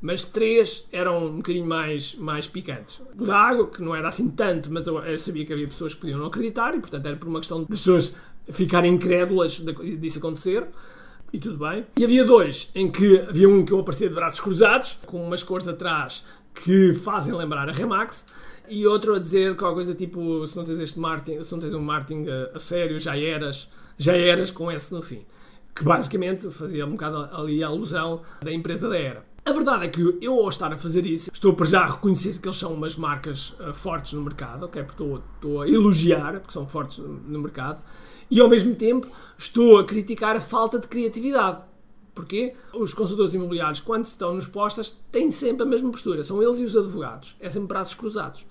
mas 0.00 0.24
três 0.24 0.86
eram 0.92 1.26
um 1.26 1.36
bocadinho 1.36 1.66
mais, 1.66 2.14
mais 2.14 2.46
picantes. 2.46 3.00
O 3.18 3.24
da 3.24 3.36
água, 3.36 3.66
que 3.66 3.82
não 3.82 3.94
era 3.94 4.08
assim 4.08 4.30
tanto, 4.30 4.70
mas 4.70 4.86
eu, 4.86 4.98
eu 4.98 5.18
sabia 5.18 5.44
que 5.44 5.52
havia 5.52 5.66
pessoas 5.66 5.94
que 5.94 6.00
podiam 6.00 6.18
não 6.18 6.26
acreditar 6.26 6.74
e, 6.76 6.80
portanto, 6.80 7.06
era 7.06 7.16
por 7.16 7.28
uma 7.28 7.40
questão 7.40 7.60
de 7.60 7.66
pessoas 7.66 8.16
ficarem 8.50 8.94
incrédulas 8.94 9.62
disso 9.98 10.18
acontecer. 10.18 10.66
E 11.32 11.38
tudo 11.38 11.58
bem. 11.58 11.84
E 11.98 12.04
havia 12.04 12.24
dois, 12.24 12.70
em 12.74 12.90
que 12.90 13.18
havia 13.18 13.46
um 13.46 13.62
que 13.62 13.70
eu 13.70 13.80
aparecia 13.80 14.08
de 14.08 14.14
braços 14.14 14.40
cruzados, 14.40 14.98
com 15.04 15.22
umas 15.22 15.42
cores 15.42 15.68
atrás 15.68 16.24
que 16.54 16.94
fazem 16.94 17.34
lembrar 17.34 17.68
a 17.68 17.72
Remax, 17.72 18.24
e 18.68 18.86
outro 18.86 19.14
a 19.14 19.18
dizer 19.18 19.56
qualquer 19.56 19.74
coisa 19.74 19.94
tipo: 19.94 20.46
se 20.46 20.56
não 20.56 20.64
tens 20.64 20.80
este 20.80 20.98
marketing, 20.98 21.42
se 21.42 21.52
não 21.52 21.60
tens 21.60 21.74
um 21.74 21.80
marketing 21.80 22.26
a, 22.28 22.56
a 22.56 22.58
sério, 22.58 22.98
já 22.98 23.16
eras, 23.16 23.68
já 23.96 24.16
eras 24.16 24.50
com 24.50 24.70
S 24.70 24.92
no 24.92 25.02
fim. 25.02 25.24
Que 25.74 25.84
basicamente 25.84 26.50
fazia 26.50 26.86
um 26.86 26.92
bocado 26.92 27.28
ali 27.34 27.62
a 27.62 27.68
alusão 27.68 28.22
da 28.42 28.52
empresa 28.52 28.88
da 28.88 28.98
Era. 28.98 29.24
A 29.44 29.52
verdade 29.52 29.86
é 29.86 29.88
que 29.88 30.18
eu, 30.20 30.40
ao 30.40 30.48
estar 30.48 30.70
a 30.72 30.76
fazer 30.76 31.06
isso, 31.06 31.30
estou 31.32 31.54
para 31.54 31.64
já 31.64 31.80
a 31.80 31.86
reconhecer 31.86 32.38
que 32.38 32.46
eles 32.46 32.58
são 32.58 32.74
umas 32.74 32.96
marcas 32.96 33.54
uh, 33.60 33.72
fortes 33.72 34.12
no 34.12 34.22
mercado, 34.22 34.66
ok? 34.66 34.82
Porque 34.82 35.02
estou, 35.02 35.22
estou 35.36 35.62
a 35.62 35.68
elogiar, 35.68 36.40
porque 36.40 36.52
são 36.52 36.66
fortes 36.66 36.98
no 36.98 37.40
mercado, 37.40 37.82
e 38.30 38.40
ao 38.40 38.48
mesmo 38.48 38.74
tempo 38.74 39.08
estou 39.36 39.78
a 39.78 39.84
criticar 39.84 40.36
a 40.36 40.40
falta 40.40 40.78
de 40.78 40.88
criatividade. 40.88 41.60
Porquê? 42.14 42.54
Os 42.74 42.92
consultores 42.92 43.32
imobiliários, 43.32 43.80
quando 43.80 44.04
estão 44.06 44.34
nos 44.34 44.48
postas, 44.48 44.96
têm 45.12 45.30
sempre 45.30 45.62
a 45.62 45.66
mesma 45.66 45.90
postura. 45.90 46.24
São 46.24 46.42
eles 46.42 46.58
e 46.58 46.64
os 46.64 46.76
advogados. 46.76 47.36
É 47.38 47.48
sempre 47.48 47.68
braços 47.68 47.94
cruzados. 47.94 48.44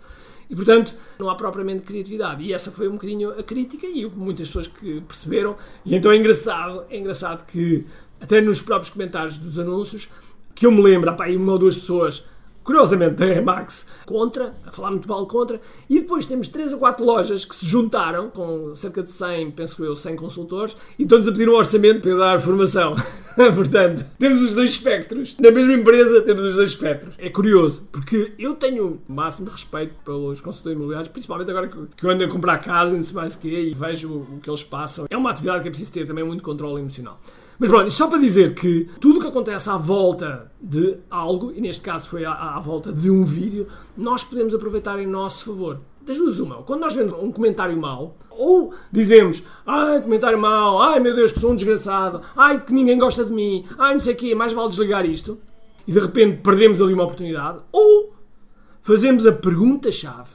E, 0.50 0.55
portanto, 0.55 0.93
não 1.19 1.29
há 1.29 1.36
propriamente 1.36 1.84
criatividade. 1.84 2.43
E 2.43 2.53
essa 2.53 2.72
foi 2.72 2.88
um 2.88 2.93
bocadinho 2.93 3.31
a 3.31 3.43
crítica 3.43 3.86
e 3.86 4.05
muitas 4.05 4.48
pessoas 4.48 4.67
que 4.67 5.01
perceberam. 5.01 5.57
E 5.86 5.96
então 5.96 6.12
é 6.12 6.15
engraçado, 6.15 6.86
é 6.89 6.98
engraçado 6.98 7.46
que, 7.46 7.86
até 8.22 8.39
nos 8.39 8.62
próprios 8.62 8.89
comentários 8.89 9.38
dos 9.38 9.60
anúncios, 9.60 10.10
que 10.55 10.65
eu 10.65 10.72
me 10.72 10.81
lembro, 10.81 11.10
há 11.10 11.27
uma 11.36 11.51
ou 11.51 11.60
duas 11.60 11.75
pessoas 11.75 12.25
curiosamente 12.67 13.15
da 13.15 13.25
Remax, 13.25 13.86
contra, 14.05 14.53
a 14.65 14.71
falar 14.71 14.91
muito 14.91 15.07
mal 15.07 15.25
contra, 15.25 15.62
e 15.89 16.01
depois 16.01 16.25
temos 16.25 16.50
3 16.50 16.74
ou 16.74 16.79
4 16.79 17.05
lojas 17.05 17.45
que 17.45 17.55
se 17.55 17.65
juntaram, 17.65 18.29
com 18.29 18.75
cerca 18.75 19.01
de 19.01 19.09
100, 19.09 19.51
penso 19.51 19.86
eu, 19.86 19.95
100 19.95 20.17
consultores, 20.17 20.75
e 21.00 21.03
estão-nos 21.03 21.29
a 21.29 21.31
pedir 21.31 21.47
um 21.47 21.53
orçamento 21.53 22.01
para 22.01 22.12
eu 22.12 22.17
dar 22.17 22.41
formação. 22.41 22.93
Portanto, 23.55 24.05
temos 24.19 24.41
os 24.41 24.53
dois 24.53 24.71
espectros. 24.71 25.38
Na 25.38 25.50
mesma 25.50 25.75
empresa 25.75 26.21
temos 26.24 26.43
os 26.43 26.55
dois 26.55 26.71
espectros. 26.71 27.15
É 27.17 27.29
curioso, 27.29 27.88
porque 27.89 28.33
eu 28.38 28.53
tenho 28.53 29.00
o 29.07 29.13
máximo 29.13 29.50
respeito 29.50 29.93
pelos 30.03 30.41
consultores 30.41 30.75
imobiliários, 30.75 31.07
principalmente 31.07 31.50
agora 31.50 31.69
que 31.69 32.05
eu 32.05 32.09
ando 32.09 32.25
a 32.25 32.27
comprar 32.27 32.57
casa 32.57 32.95
e 32.95 32.97
não 32.97 33.03
sei 33.05 33.15
mais 33.15 33.36
o 33.36 33.39
quê, 33.39 33.69
e 33.71 33.74
vejo 33.74 34.13
o 34.13 34.39
que 34.43 34.50
eles 34.50 34.63
passam. 34.63 35.05
É 35.09 35.15
uma 35.15 35.29
atividade 35.29 35.62
que 35.62 35.69
é 35.69 35.71
preciso 35.71 35.93
ter 35.93 36.05
também 36.05 36.25
muito 36.25 36.43
controle 36.43 36.81
emocional. 36.81 37.17
Mas 37.60 37.70
pronto, 37.70 37.90
só 37.90 38.08
para 38.08 38.20
dizer 38.20 38.54
que 38.54 38.88
tudo 39.00 39.18
o 39.18 39.22
que 39.22 39.28
acontece 39.28 39.70
à 39.70 39.78
volta 39.78 40.52
de 40.62 40.98
algo, 41.10 41.52
e 41.52 41.60
neste 41.60 41.82
caso 41.82 42.08
foi 42.08 42.24
à, 42.24 42.32
à 42.32 42.60
volta 42.60 42.94
de 42.94 43.10
um 43.10 43.26
vídeo, 43.26 43.68
nós 43.96 44.24
podemos 44.24 44.54
aproveitar 44.54 45.00
em 45.00 45.08
nosso 45.08 45.46
favor 45.46 45.80
das 46.08 46.18
duas 46.18 46.40
uma. 46.40 46.64
Quando 46.64 46.82
nós 46.82 46.94
vemos 46.94 47.14
um 47.14 47.32
comentário 47.32 47.76
mau, 47.78 48.16
ou 48.30 48.74
dizemos, 48.92 49.44
ai, 49.66 50.02
comentário 50.02 50.40
mau, 50.40 50.80
ai 50.80 51.00
meu 51.00 51.16
Deus, 51.16 51.32
que 51.32 51.40
sou 51.40 51.52
um 51.52 51.56
desgraçado, 51.56 52.22
ai, 52.36 52.64
que 52.64 52.72
ninguém 52.72 52.98
gosta 52.98 53.26
de 53.26 53.34
mim, 53.34 53.66
ai, 53.78 53.94
não 53.94 54.00
sei 54.00 54.14
o 54.14 54.18
quê, 54.18 54.36
mais 54.36 54.54
vale 54.54 54.70
desligar 54.70 55.06
isto, 55.06 55.40
e 55.86 55.92
de 55.92 56.00
repente 56.00 56.42
perdemos 56.42 56.82
ali 56.82 56.94
uma 56.94 57.04
oportunidade, 57.04 57.60
ou 57.72 58.16
fazemos 58.80 59.26
a 59.26 59.32
pergunta-chave, 59.34 60.30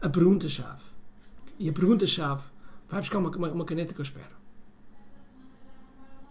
a 0.00 0.08
pergunta-chave, 0.08 0.82
e 1.58 1.68
a 1.68 1.72
pergunta-chave 1.72 2.42
vai 2.88 3.00
buscar 3.00 3.18
uma, 3.18 3.30
uma, 3.30 3.48
uma 3.50 3.64
caneta 3.64 3.92
que 3.92 4.00
eu 4.00 4.04
espero. 4.04 4.37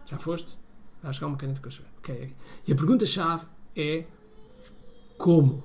Já 0.07 0.17
foste? 0.17 0.57
Vais 1.03 1.15
buscar 1.15 1.27
uma 1.27 1.37
caneta 1.37 1.61
com 1.61 1.67
a 1.67 1.71
chuveiro. 1.71 1.95
Ok. 1.99 2.35
E 2.65 2.71
a 2.71 2.75
pergunta-chave 2.75 3.45
é 3.75 4.05
como? 5.17 5.63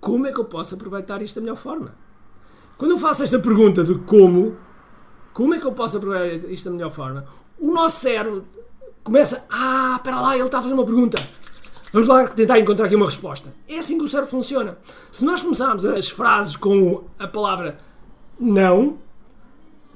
Como 0.00 0.26
é 0.26 0.32
que 0.32 0.40
eu 0.40 0.46
posso 0.46 0.74
aproveitar 0.74 1.20
isto 1.22 1.36
da 1.36 1.42
melhor 1.42 1.56
forma? 1.56 1.94
Quando 2.76 2.92
eu 2.92 2.98
faço 2.98 3.22
esta 3.22 3.38
pergunta 3.38 3.84
de 3.84 3.96
como, 4.00 4.56
como 5.32 5.54
é 5.54 5.58
que 5.58 5.66
eu 5.66 5.72
posso 5.72 5.98
aproveitar 5.98 6.48
isto 6.48 6.64
da 6.64 6.70
melhor 6.70 6.90
forma? 6.90 7.26
O 7.58 7.70
nosso 7.72 8.00
cérebro 8.00 8.44
começa, 9.04 9.44
ah, 9.50 9.96
espera 9.96 10.20
lá, 10.20 10.36
ele 10.36 10.46
está 10.46 10.58
a 10.58 10.62
fazer 10.62 10.74
uma 10.74 10.86
pergunta. 10.86 11.18
Vamos 11.92 12.08
lá 12.08 12.26
tentar 12.28 12.58
encontrar 12.58 12.86
aqui 12.86 12.94
uma 12.94 13.06
resposta. 13.06 13.52
É 13.68 13.78
assim 13.78 13.98
que 13.98 14.04
o 14.04 14.08
cérebro 14.08 14.30
funciona. 14.30 14.78
Se 15.10 15.24
nós 15.24 15.42
começarmos 15.42 15.84
as 15.84 16.08
frases 16.08 16.56
com 16.56 17.04
a 17.18 17.26
palavra 17.26 17.78
não, 18.38 18.98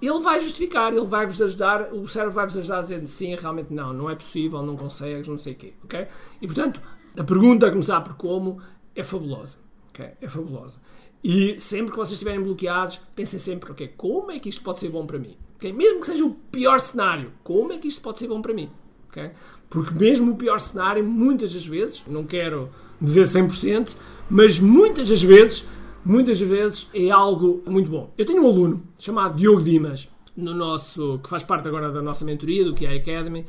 ele 0.03 0.21
vai 0.21 0.41
justificar, 0.41 0.93
ele 0.93 1.07
vai 1.07 1.27
vos 1.27 1.41
ajudar, 1.41 1.93
o 1.93 2.07
cérebro 2.09 2.35
vai 2.35 2.47
vos 2.47 2.57
ajudar 2.57 2.79
a 2.79 2.83
dizer 2.83 3.07
sim, 3.07 3.35
realmente 3.37 3.73
não, 3.73 3.93
não 3.93 4.11
é 4.11 4.15
possível, 4.15 4.63
não 4.63 4.77
consegues, 4.77 5.29
não 5.29 5.39
sei 5.39 5.53
o 5.53 5.57
quê, 5.57 5.75
ok? 5.85 6.07
E 6.41 6.47
portanto, 6.47 6.83
a 7.17 7.23
pergunta 7.23 7.69
a 7.69 7.71
começar 7.71 8.01
por 8.01 8.15
como 8.15 8.61
é 8.95 9.05
fabulosa, 9.05 9.59
ok? 9.91 10.11
É 10.21 10.29
fabulosa. 10.29 10.79
E 11.23 11.61
sempre 11.61 11.93
que 11.93 11.97
vocês 11.97 12.15
estiverem 12.15 12.43
bloqueados, 12.43 13.01
pensem 13.15 13.39
sempre, 13.39 13.71
ok, 13.71 13.95
como 13.97 14.33
é 14.33 14.41
que 14.41 14.49
isto 14.49 14.63
pode 14.63 14.81
ser 14.81 14.89
bom 14.89 15.07
para 15.07 15.19
mim? 15.19 15.37
Okay? 15.57 15.73
Mesmo 15.73 16.01
que 16.01 16.07
seja 16.07 16.25
o 16.25 16.35
pior 16.35 16.81
cenário, 16.81 17.33
como 17.45 17.73
é 17.73 17.79
que 17.79 17.87
isto 17.87 18.03
pode 18.03 18.19
ser 18.19 18.27
bom 18.27 18.43
para 18.43 18.53
mim? 18.53 18.69
Okay? 19.09 19.31
Porque 19.71 19.95
mesmo 19.95 20.33
o 20.33 20.37
pior 20.37 20.59
cenário, 20.59 21.05
muitas 21.05 21.55
das 21.55 21.65
vezes, 21.65 22.03
não 22.09 22.25
quero 22.25 22.69
dizer 23.01 23.23
100%, 23.23 23.95
mas 24.29 24.59
muitas 24.59 25.09
das 25.09 25.23
vezes, 25.23 25.65
muitas 26.05 26.41
vezes 26.41 26.89
é 26.95 27.11
algo 27.11 27.63
muito 27.67 27.91
bom. 27.91 28.13
Eu 28.17 28.25
tenho 28.25 28.43
um 28.43 28.47
aluno 28.49 28.83
chamado 28.99 29.37
Diogo 29.37 29.63
Dimas, 29.63 30.09
no 30.37 30.55
nosso, 30.55 31.21
que 31.23 31.29
faz 31.29 31.43
parte 31.43 31.69
agora 31.69 31.91
da 31.91 32.01
nossa 32.01 32.25
mentoria, 32.25 32.65
do 32.65 32.75
QI 32.75 32.87
Academy, 32.87 33.45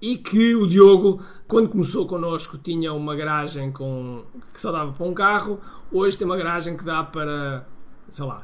e 0.00 0.16
que 0.16 0.54
o 0.54 0.66
Diogo, 0.66 1.20
quando 1.48 1.68
começou 1.68 2.06
connosco, 2.06 2.58
tinha 2.58 2.92
uma 2.92 3.16
garagem 3.16 3.72
com, 3.72 4.22
que 4.52 4.60
só 4.60 4.70
dava 4.70 4.92
para 4.92 5.06
um 5.06 5.14
carro, 5.14 5.58
hoje 5.90 6.16
tem 6.16 6.26
uma 6.26 6.36
garagem 6.36 6.76
que 6.76 6.84
dá 6.84 7.02
para, 7.02 7.66
sei 8.10 8.24
lá, 8.24 8.42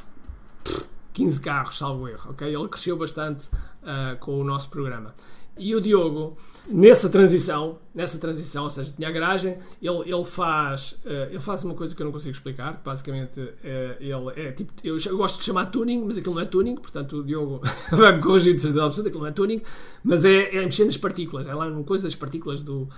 15 1.13 1.41
carros, 1.41 1.77
salvo 1.77 2.09
erro, 2.09 2.31
ok? 2.31 2.49
Ele 2.49 2.69
cresceu 2.69 2.97
bastante 2.97 3.47
uh, 3.83 4.17
com 4.21 4.41
o 4.41 4.45
nosso 4.45 4.71
programa. 4.71 5.15
E 5.61 5.75
o 5.75 5.81
Diogo, 5.81 6.39
nessa 6.73 7.11
transição, 7.11 7.79
nessa 7.95 8.17
transição, 8.17 8.65
ou 8.65 8.71
seja, 8.71 8.95
tinha 8.97 9.07
a 9.07 9.13
garagem, 9.13 9.59
ele, 9.83 10.01
ele, 10.07 10.25
faz, 10.25 10.99
uh, 11.05 11.29
ele 11.29 11.39
faz 11.39 11.63
uma 11.65 11.75
coisa 11.75 11.95
que 11.95 12.01
eu 12.01 12.07
não 12.07 12.13
consigo 12.13 12.31
explicar, 12.31 12.81
basicamente 12.83 13.41
uh, 13.41 13.53
ele 14.01 14.41
é 14.41 14.53
tipo, 14.53 14.73
eu, 14.83 14.97
eu, 15.05 15.19
gosto 15.19 15.39
de 15.39 15.45
chamar 15.45 15.67
tuning, 15.67 16.03
mas 16.07 16.17
aquilo 16.17 16.35
não 16.35 16.41
é 16.41 16.47
tuning, 16.47 16.77
portanto 16.77 17.19
o 17.19 17.23
Diogo 17.23 17.61
vai-me 17.93 18.23
corrigir 18.23 18.55
de 18.55 18.63
certeza 18.63 18.87
absoluta, 18.87 19.11
aquilo 19.11 19.23
não 19.23 19.29
é 19.29 19.33
tuning, 19.33 19.61
mas 20.03 20.25
é, 20.25 20.57
é 20.57 20.65
mexer 20.65 20.87
nas 20.87 20.97
partículas, 20.97 21.47
é 21.47 21.55
lá 21.55 21.67
uma 21.67 21.85
coisa 21.85 22.05
das 22.05 22.15
partículas 22.15 22.63
do, 22.63 22.89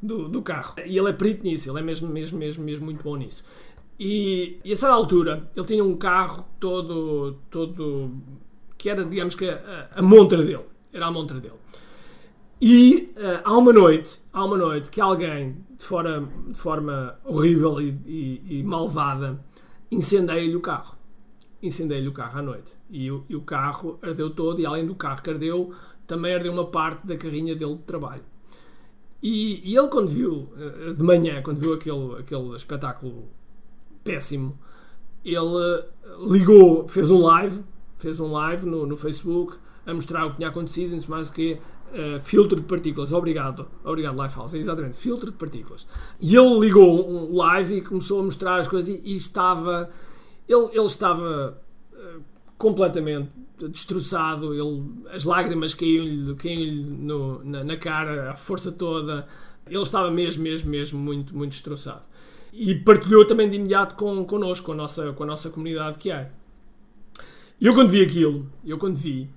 do, 0.00 0.28
do, 0.28 0.40
carro. 0.42 0.76
E 0.86 0.96
ele 0.96 1.08
é 1.08 1.12
perito 1.12 1.44
nisso, 1.44 1.68
ele 1.68 1.80
é 1.80 1.82
mesmo, 1.82 2.08
mesmo, 2.08 2.38
mesmo, 2.38 2.62
mesmo 2.62 2.84
muito 2.84 3.02
bom 3.02 3.16
nisso. 3.16 3.44
E, 3.98 4.60
e 4.64 4.72
a 4.72 4.76
certa 4.76 4.94
altura, 4.94 5.50
ele 5.56 5.66
tinha 5.66 5.84
um 5.84 5.96
carro 5.96 6.46
todo, 6.60 7.36
todo 7.50 8.12
que 8.78 8.88
era, 8.88 9.04
digamos 9.04 9.34
que, 9.34 9.48
a, 9.48 9.88
a 9.96 10.02
montra 10.02 10.38
dele, 10.44 10.64
era 10.92 11.06
a 11.06 11.10
montra 11.10 11.40
dele. 11.40 11.54
E 12.64 13.12
uh, 13.16 13.40
há 13.42 13.58
uma 13.58 13.72
noite, 13.72 14.20
há 14.32 14.44
uma 14.44 14.56
noite 14.56 14.88
que 14.88 15.00
alguém, 15.00 15.56
de, 15.76 15.84
fora, 15.84 16.24
de 16.46 16.56
forma 16.56 17.18
horrível 17.24 17.80
e, 17.80 17.88
e, 18.06 18.60
e 18.60 18.62
malvada, 18.62 19.44
incendeia-lhe 19.90 20.54
o 20.54 20.60
carro. 20.60 20.96
Incendeia-lhe 21.60 22.06
o 22.06 22.12
carro 22.12 22.38
à 22.38 22.42
noite. 22.42 22.76
E 22.88 23.06
e 23.06 23.34
o 23.34 23.40
carro 23.40 23.98
ardeu 24.00 24.30
todo, 24.30 24.60
e 24.60 24.64
além 24.64 24.86
do 24.86 24.94
carro 24.94 25.20
que 25.20 25.30
ardeu, 25.30 25.74
também 26.06 26.36
ardeu 26.36 26.52
uma 26.52 26.64
parte 26.64 27.04
da 27.04 27.16
carrinha 27.16 27.56
dele 27.56 27.74
de 27.74 27.82
trabalho. 27.82 28.22
E, 29.20 29.60
ele, 29.76 29.88
quando 29.88 30.06
viu, 30.06 30.48
uh, 30.54 30.94
de 30.94 31.02
manhã, 31.02 31.42
quando 31.42 31.58
viu 31.58 31.74
aquele, 31.74 32.20
aquele 32.20 32.54
espetáculo 32.54 33.28
péssimo, 34.04 34.56
ele 35.24 35.84
ligou, 36.30 36.86
fez 36.86 37.10
um 37.10 37.18
live, 37.22 37.64
fez 37.96 38.20
um 38.20 38.30
live 38.30 38.66
no, 38.66 38.86
no 38.86 38.96
Facebook 38.96 39.56
a 39.84 39.92
mostrar 39.92 40.26
o 40.26 40.30
que 40.30 40.36
tinha 40.36 40.48
acontecido, 40.48 40.94
não 40.94 41.02
mais 41.08 41.30
que 41.30 41.54
uh, 41.54 42.20
filtro 42.22 42.60
de 42.60 42.66
partículas. 42.66 43.12
Obrigado, 43.12 43.66
obrigado 43.84 44.22
Lifehouse, 44.22 44.56
exatamente, 44.56 44.96
filtro 44.96 45.30
de 45.30 45.36
partículas. 45.36 45.86
E 46.20 46.36
ele 46.36 46.60
ligou 46.60 47.08
um 47.08 47.36
live 47.36 47.76
e 47.76 47.80
começou 47.80 48.20
a 48.20 48.22
mostrar 48.22 48.60
as 48.60 48.68
coisas 48.68 48.88
e, 48.88 49.02
e 49.04 49.16
estava, 49.16 49.88
ele, 50.48 50.68
ele 50.72 50.86
estava 50.86 51.58
uh, 51.92 52.22
completamente 52.56 53.30
destroçado, 53.68 54.54
ele, 54.54 54.84
as 55.12 55.24
lágrimas 55.24 55.74
caíam-lhe 55.74 56.34
caíam 56.36 57.40
na, 57.44 57.64
na 57.64 57.76
cara, 57.76 58.32
a 58.32 58.36
força 58.36 58.72
toda. 58.72 59.26
Ele 59.66 59.82
estava 59.82 60.10
mesmo, 60.10 60.42
mesmo, 60.42 60.70
mesmo 60.70 61.00
muito, 61.00 61.36
muito 61.36 61.52
destroçado. 61.52 62.06
E 62.52 62.74
partilhou 62.74 63.26
também 63.26 63.48
de 63.48 63.56
imediato 63.56 63.94
com, 63.94 64.24
connosco, 64.24 64.66
com 64.66 64.72
a 64.72 64.74
nossa, 64.74 65.12
com 65.12 65.22
a 65.22 65.26
nossa 65.26 65.50
comunidade 65.50 65.98
que 65.98 66.10
é. 66.10 66.30
Eu 67.60 67.74
quando 67.74 67.88
vi 67.88 68.02
aquilo, 68.02 68.50
eu 68.66 68.76
quando 68.76 68.96
vi, 68.96 69.30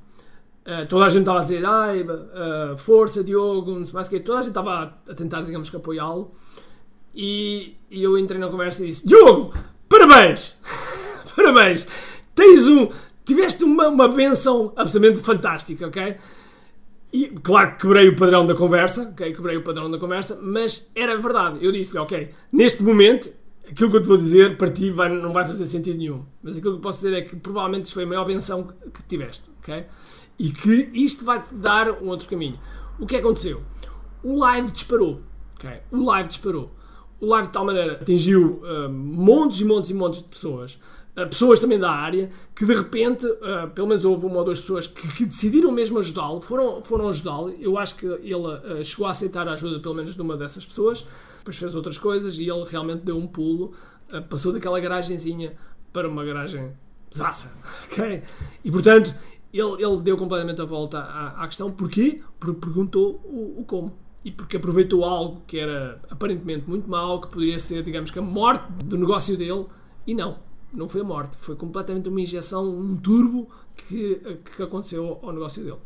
Uh, 0.65 0.83
toda 0.87 1.05
a 1.05 1.09
gente 1.09 1.21
estava 1.21 1.39
a 1.39 1.43
dizer, 1.43 1.63
ai, 1.63 2.01
uh, 2.01 2.75
força, 2.75 3.23
Diogo, 3.23 3.77
não 3.77 3.85
sei 3.85 3.93
mais 3.93 4.07
o 4.07 4.09
que. 4.09 4.19
Toda 4.19 4.39
a 4.39 4.41
gente 4.41 4.49
estava 4.49 4.97
a, 5.07 5.13
tentar, 5.13 5.41
digamos 5.41 5.69
que, 5.69 5.75
apoiá-lo. 5.75 6.31
E, 7.13 7.77
e, 7.89 8.03
eu 8.03 8.17
entrei 8.17 8.39
na 8.39 8.47
conversa 8.47 8.83
e 8.83 8.87
disse: 8.87 9.07
Diogo, 9.07 9.53
parabéns! 9.87 10.57
parabéns! 11.35 11.87
Tens 12.33 12.67
um. 12.67 12.89
Tiveste 13.23 13.63
uma, 13.63 13.87
uma 13.89 14.07
benção 14.07 14.73
absolutamente 14.75 15.21
fantástica, 15.21 15.87
ok? 15.87 16.15
E 17.13 17.27
claro 17.41 17.71
que 17.71 17.81
quebrei 17.83 18.09
o 18.09 18.15
padrão 18.15 18.45
da 18.45 18.53
conversa, 18.53 19.09
ok? 19.11 19.33
Quebrei 19.33 19.57
o 19.57 19.63
padrão 19.63 19.89
da 19.89 19.97
conversa, 19.97 20.39
mas 20.41 20.91
era 20.95 21.15
verdade. 21.17 21.63
Eu 21.63 21.71
disse-lhe, 21.71 21.99
ok, 21.99 22.29
neste 22.51 22.83
momento, 22.83 23.29
aquilo 23.69 23.89
que 23.89 23.97
eu 23.97 24.01
te 24.01 24.07
vou 24.07 24.17
dizer 24.17 24.57
para 24.57 24.69
ti 24.69 24.89
vai, 24.89 25.09
não 25.09 25.31
vai 25.31 25.45
fazer 25.45 25.65
sentido 25.65 25.97
nenhum. 25.97 26.25
Mas 26.43 26.57
aquilo 26.57 26.75
que 26.75 26.81
posso 26.81 27.03
dizer 27.03 27.15
é 27.15 27.21
que 27.21 27.35
provavelmente 27.35 27.93
foi 27.93 28.03
a 28.03 28.07
maior 28.07 28.25
benção 28.25 28.67
que 28.93 29.01
tiveste, 29.03 29.49
ok? 29.59 29.85
E 30.37 30.49
que 30.49 30.89
isto 30.93 31.23
vai-te 31.23 31.53
dar 31.53 31.89
um 32.01 32.09
outro 32.09 32.27
caminho. 32.27 32.59
O 32.99 33.05
que 33.05 33.15
aconteceu? 33.15 33.63
O 34.23 34.39
live 34.39 34.71
disparou. 34.71 35.21
Okay? 35.55 35.79
O 35.91 36.05
live 36.05 36.29
disparou. 36.29 36.71
O 37.19 37.27
live 37.27 37.47
de 37.47 37.53
tal 37.53 37.65
maneira 37.65 37.93
atingiu 37.93 38.61
uh, 38.63 38.89
montes 38.89 39.61
e 39.61 39.65
montes 39.65 39.89
e 39.89 39.93
montes 39.93 40.21
de 40.21 40.27
pessoas. 40.27 40.79
Uh, 41.15 41.27
pessoas 41.27 41.59
também 41.59 41.79
da 41.79 41.89
área 41.89 42.29
que 42.53 42.65
de 42.65 42.73
repente, 42.73 43.25
uh, 43.25 43.69
pelo 43.73 43.87
menos 43.87 44.03
houve 44.03 44.25
uma 44.25 44.37
ou 44.39 44.43
duas 44.43 44.59
pessoas 44.59 44.85
que, 44.85 45.07
que 45.13 45.25
decidiram 45.25 45.71
mesmo 45.71 45.97
ajudá-lo, 45.97 46.41
foram, 46.41 46.83
foram 46.83 47.07
ajudá-lo. 47.07 47.55
Eu 47.59 47.77
acho 47.77 47.95
que 47.95 48.05
ele 48.05 48.83
chegou 48.83 49.07
a 49.07 49.11
aceitar 49.11 49.47
a 49.47 49.53
ajuda, 49.53 49.79
pelo 49.79 49.95
menos, 49.95 50.15
de 50.15 50.21
uma 50.21 50.35
dessas 50.35 50.65
pessoas. 50.65 51.07
Depois 51.39 51.57
fez 51.57 51.75
outras 51.75 51.97
coisas 51.97 52.37
e 52.37 52.49
ele 52.49 52.63
realmente 52.65 53.03
deu 53.03 53.17
um 53.17 53.27
pulo, 53.27 53.73
passou 54.29 54.51
daquela 54.51 54.79
garagenzinha 54.79 55.53
para 55.93 56.09
uma 56.09 56.25
garagem 56.25 56.73
zaça. 57.15 57.53
E 58.63 58.71
portanto, 58.71 59.13
ele, 59.59 59.83
ele 59.83 60.01
deu 60.01 60.17
completamente 60.17 60.61
a 60.61 60.65
volta 60.65 60.99
à, 60.99 61.43
à 61.43 61.47
questão. 61.47 61.71
Porquê? 61.71 62.21
Porque 62.39 62.59
perguntou 62.59 63.21
o, 63.23 63.61
o, 63.61 63.63
como. 63.65 63.93
E 64.23 64.31
porque 64.31 64.57
aproveitou 64.57 65.05
algo 65.05 65.41
que 65.45 65.57
era 65.57 66.01
aparentemente 66.09 66.67
muito 66.67 66.89
mau, 66.89 67.21
que 67.21 67.27
poderia 67.27 67.59
ser, 67.59 67.83
digamos 67.83 68.09
que, 68.09 68.17
a 68.17 68.21
morte 68.21 68.65
do 68.83 68.97
negócio 68.97 69.37
dele, 69.37 69.65
e 70.05 70.15
não. 70.15 70.39
Não 70.73 70.89
foi 70.89 71.01
a 71.01 71.03
morte, 71.03 71.37
foi 71.37 71.55
completamente 71.55 72.09
uma 72.09 72.19
injeção, 72.19 72.67
um 72.67 72.97
turbo 72.97 73.47
que, 73.75 74.19
que 74.55 74.63
aconteceu 74.63 75.19
ao 75.21 75.31
negócio 75.31 75.63
dele. 75.63 75.77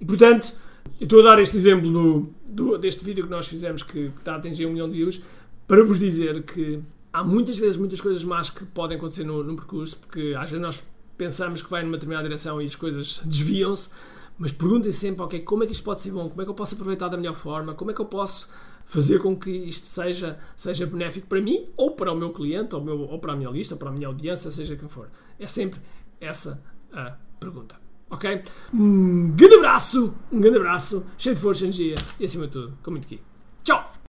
E 0.00 0.04
portanto, 0.04 0.54
eu 0.98 1.04
estou 1.04 1.20
a 1.20 1.22
dar 1.22 1.38
este 1.38 1.56
exemplo 1.56 1.90
do, 1.90 2.28
do, 2.44 2.78
deste 2.78 3.04
vídeo 3.04 3.24
que 3.24 3.30
nós 3.30 3.46
fizemos, 3.46 3.82
que, 3.82 4.10
que 4.10 4.18
está 4.18 4.34
a 4.34 4.36
atingir 4.36 4.66
um 4.66 4.72
milhão 4.72 4.88
de 4.88 4.96
views, 4.96 5.22
para 5.68 5.84
vos 5.84 5.98
dizer 5.98 6.42
que 6.42 6.80
há 7.12 7.22
muitas 7.22 7.58
vezes 7.58 7.76
muitas 7.76 8.00
coisas 8.00 8.24
más 8.24 8.50
que 8.50 8.64
podem 8.64 8.96
acontecer 8.96 9.24
no, 9.24 9.44
no 9.44 9.54
percurso, 9.54 9.98
porque 9.98 10.34
às 10.36 10.50
vezes 10.50 10.62
nós 10.62 10.88
pensamos 11.16 11.62
que 11.62 11.70
vai 11.70 11.82
numa 11.82 11.96
determinada 11.96 12.28
direção 12.28 12.60
e 12.60 12.66
as 12.66 12.74
coisas 12.74 13.20
desviam-se, 13.24 13.90
mas 14.38 14.52
perguntem 14.52 14.92
sempre, 14.92 15.22
ok, 15.22 15.40
como 15.40 15.64
é 15.64 15.66
que 15.66 15.72
isto 15.72 15.84
pode 15.84 16.00
ser 16.00 16.10
bom? 16.10 16.28
Como 16.28 16.42
é 16.42 16.44
que 16.44 16.50
eu 16.50 16.54
posso 16.54 16.74
aproveitar 16.74 17.08
da 17.08 17.16
melhor 17.16 17.34
forma? 17.34 17.74
Como 17.74 17.90
é 17.90 17.94
que 17.94 18.00
eu 18.00 18.06
posso 18.06 18.48
fazer 18.84 19.18
com 19.18 19.36
que 19.36 19.50
isto 19.50 19.86
seja, 19.86 20.38
seja 20.54 20.86
benéfico 20.86 21.26
para 21.26 21.40
mim 21.40 21.66
ou 21.76 21.92
para 21.92 22.12
o 22.12 22.16
meu 22.16 22.30
cliente 22.30 22.74
ou, 22.74 22.82
meu, 22.82 23.00
ou 23.00 23.18
para 23.18 23.32
a 23.32 23.36
minha 23.36 23.50
lista 23.50 23.74
ou 23.74 23.78
para 23.78 23.88
a 23.88 23.92
minha 23.92 24.06
audiência, 24.06 24.50
seja 24.50 24.76
quem 24.76 24.88
for. 24.88 25.08
É 25.38 25.46
sempre 25.46 25.80
essa 26.20 26.62
a 26.92 27.16
pergunta. 27.40 27.76
Ok? 28.08 28.42
Um 28.72 29.32
grande 29.34 29.56
abraço, 29.56 30.14
um 30.30 30.40
grande 30.40 30.58
abraço, 30.58 31.04
cheio 31.18 31.34
de 31.34 31.40
força, 31.40 31.64
energia 31.64 31.96
e 32.20 32.24
acima 32.24 32.46
de 32.46 32.52
tudo, 32.52 32.78
com 32.82 32.92
muito 32.92 33.06
aqui. 33.06 33.20
Tchau! 33.64 33.96